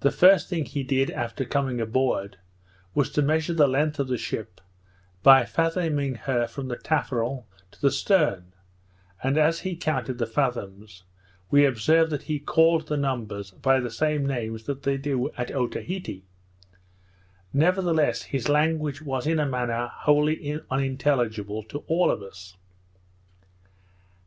[0.00, 2.38] The first thing he did after coming a board,
[2.94, 4.62] was to measure the length of the ship,
[5.22, 8.54] by fathoming her from the tafferel to the stern,
[9.22, 11.04] and as he counted the fathoms,
[11.50, 15.50] we observed that he called the numbers by the same names that they do at
[15.52, 16.24] Otaheite;
[17.52, 22.56] nevertheless his language was in a manner wholly unintelligible to all of us.